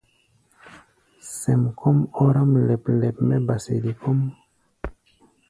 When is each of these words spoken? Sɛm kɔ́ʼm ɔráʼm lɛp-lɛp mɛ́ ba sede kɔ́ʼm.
Sɛm 1.37 1.61
kɔ́ʼm 1.79 1.97
ɔráʼm 2.21 2.51
lɛp-lɛp 2.67 3.17
mɛ́ 3.27 3.39
ba 3.47 3.55
sede 3.63 3.91
kɔ́ʼm. 4.01 4.19